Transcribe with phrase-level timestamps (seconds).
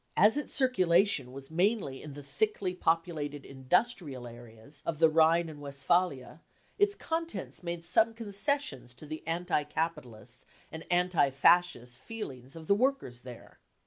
[0.17, 5.61] As its circulation was mainly in the thickly populated industrial areas of the Rhine and
[5.61, 6.41] Westphalia,
[6.79, 12.73] its contents made some concessions to the anti capitalist and anti Fascist feelings of the
[12.73, 13.59] workers there.